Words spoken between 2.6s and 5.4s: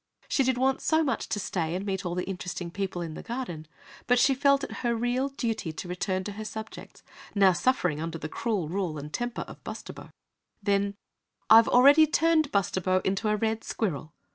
people in the garden, but she felt it her real